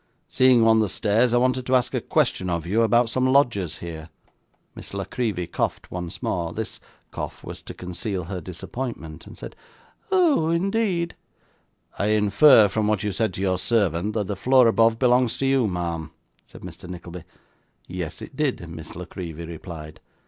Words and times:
Seeing 0.27 0.61
you 0.61 0.67
on 0.67 0.79
the 0.79 0.89
stairs, 0.89 1.31
I 1.31 1.37
wanted 1.37 1.67
to 1.67 1.75
ask 1.75 1.93
a 1.93 2.01
question 2.01 2.49
of 2.49 2.65
you, 2.65 2.81
about 2.81 3.07
some 3.11 3.27
lodgers 3.27 3.77
here.' 3.77 4.09
Miss 4.73 4.95
La 4.95 5.03
Creevy 5.03 5.45
coughed 5.45 5.91
once 5.91 6.23
more 6.23 6.53
this 6.53 6.79
cough 7.11 7.43
was 7.43 7.61
to 7.61 7.75
conceal 7.75 8.23
her 8.23 8.41
disappointment 8.41 9.27
and 9.27 9.37
said, 9.37 9.55
'Oh, 10.11 10.49
indeed!' 10.49 11.15
'I 11.99 12.05
infer 12.07 12.67
from 12.67 12.87
what 12.87 13.03
you 13.03 13.11
said 13.11 13.31
to 13.35 13.41
your 13.41 13.59
servant, 13.59 14.13
that 14.13 14.25
the 14.25 14.35
floor 14.35 14.67
above 14.67 14.97
belongs 14.97 15.37
to 15.37 15.45
you, 15.45 15.67
ma'am,' 15.67 16.09
said 16.47 16.61
Mr. 16.61 16.89
Nickleby. 16.89 17.21
Yes 17.87 18.23
it 18.23 18.35
did, 18.35 18.67
Miss 18.69 18.95
La 18.95 19.05
Creevy 19.05 19.45
replied. 19.45 19.99